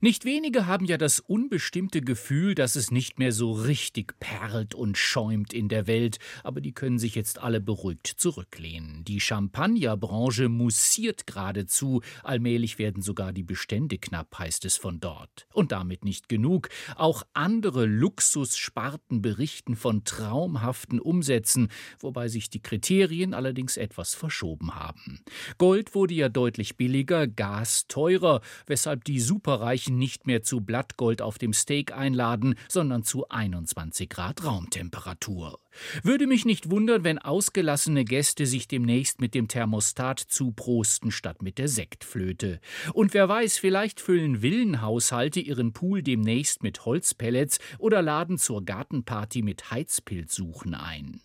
[0.00, 4.96] Nicht wenige haben ja das unbestimmte Gefühl, dass es nicht mehr so richtig perlt und
[4.96, 9.02] schäumt in der Welt, aber die können sich jetzt alle beruhigt zurücklehnen.
[9.02, 15.48] Die Champagnerbranche mussiert geradezu, allmählich werden sogar die Bestände knapp, heißt es von dort.
[15.52, 23.34] Und damit nicht genug, auch andere Luxussparten berichten von traumhaften Umsätzen, wobei sich die Kriterien
[23.34, 25.24] allerdings etwas verschoben haben.
[25.58, 31.38] Gold wurde ja deutlich billiger, Gas teurer, weshalb die Superreichen Nicht mehr zu Blattgold auf
[31.38, 35.58] dem Steak einladen, sondern zu 21 Grad Raumtemperatur.
[36.02, 41.58] Würde mich nicht wundern, wenn ausgelassene Gäste sich demnächst mit dem Thermostat zuprosten statt mit
[41.58, 42.60] der Sektflöte.
[42.92, 49.42] Und wer weiß, vielleicht füllen Villenhaushalte ihren Pool demnächst mit Holzpellets oder laden zur Gartenparty
[49.42, 51.20] mit Heizpilzsuchen ein.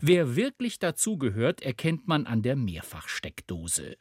[0.00, 3.96] Wer wirklich dazugehört, erkennt man an der Mehrfachsteckdose.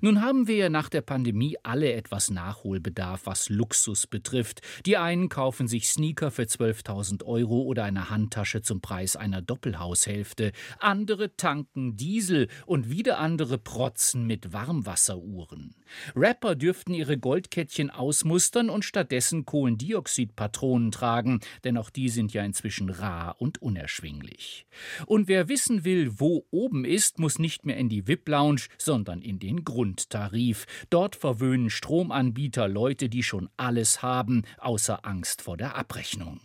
[0.00, 4.60] Nun haben wir ja nach der Pandemie alle etwas Nachholbedarf, was Luxus betrifft.
[4.86, 10.52] Die einen kaufen sich Sneaker für 12.000 Euro oder eine Handtasche zum Preis einer Doppelhaushälfte.
[10.78, 15.74] Andere tanken Diesel und wieder andere protzen mit Warmwasseruhren.
[16.16, 22.90] Rapper dürften ihre Goldkettchen ausmustern und stattdessen Kohlendioxidpatronen tragen, denn auch die sind ja inzwischen
[22.90, 24.66] rar und unerschwinglich.
[25.06, 29.38] Und wer wissen will, wo oben ist, muss nicht mehr in die VIP-Lounge, sondern in
[29.38, 30.66] den Grundtarif.
[30.90, 36.40] Dort verwöhnen Stromanbieter Leute, die schon alles haben, außer Angst vor der Abrechnung.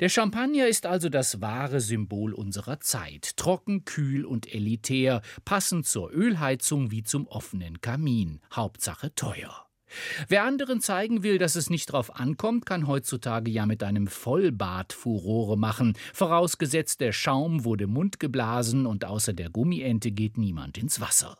[0.00, 3.36] Der Champagner ist also das wahre Symbol unserer Zeit.
[3.36, 8.40] Trocken, kühl und elitär, passend zur Ölheizung wie zum offenen Kamin.
[8.52, 9.66] Hauptsache teuer.
[10.28, 14.92] Wer anderen zeigen will, dass es nicht drauf ankommt, kann heutzutage ja mit einem Vollbad
[14.92, 21.36] Furore machen, vorausgesetzt der Schaum wurde mundgeblasen und außer der Gummiente geht niemand ins Wasser.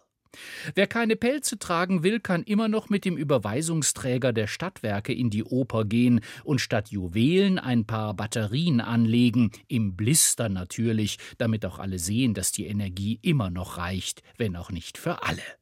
[0.75, 5.45] Wer keine Pelze tragen will, kann immer noch mit dem Überweisungsträger der Stadtwerke in die
[5.45, 11.99] Oper gehen und statt Juwelen ein paar Batterien anlegen, im Blister natürlich, damit auch alle
[11.99, 15.60] sehen, dass die Energie immer noch reicht, wenn auch nicht für alle.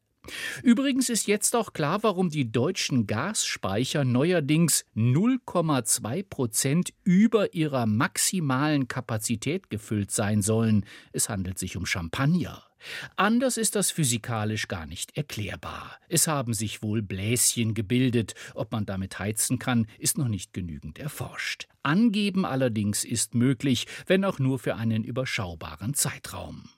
[0.63, 8.89] Übrigens ist jetzt auch klar, warum die deutschen Gasspeicher neuerdings 0,2 Prozent über ihrer maximalen
[8.89, 10.85] Kapazität gefüllt sein sollen.
[11.13, 12.65] Es handelt sich um Champagner.
[13.17, 15.99] Anders ist das physikalisch gar nicht erklärbar.
[16.09, 18.35] Es haben sich wohl Bläschen gebildet.
[18.55, 21.67] Ob man damit heizen kann, ist noch nicht genügend erforscht.
[21.83, 26.69] Angeben allerdings ist möglich, wenn auch nur für einen überschaubaren Zeitraum.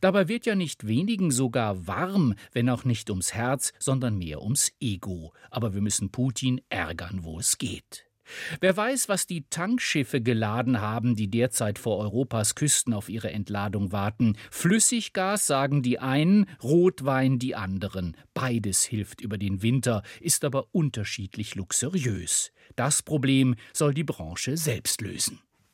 [0.00, 4.72] Dabei wird ja nicht wenigen sogar warm, wenn auch nicht ums Herz, sondern mehr ums
[4.80, 5.32] Ego.
[5.50, 8.08] Aber wir müssen Putin ärgern, wo es geht.
[8.60, 13.92] Wer weiß, was die Tankschiffe geladen haben, die derzeit vor Europas Küsten auf ihre Entladung
[13.92, 14.36] warten.
[14.50, 18.16] Flüssiggas sagen die einen, Rotwein die anderen.
[18.34, 22.52] Beides hilft über den Winter, ist aber unterschiedlich luxuriös.
[22.76, 25.40] Das Problem soll die Branche selbst lösen.